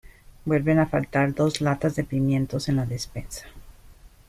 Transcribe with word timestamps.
vuelven 0.45 0.79
a 0.79 0.87
faltar 0.87 1.35
dos 1.35 1.61
latas 1.61 1.95
de 1.95 2.03
pimientos 2.03 2.67
en 2.69 2.77
la 2.77 2.87
despensa. 2.87 3.45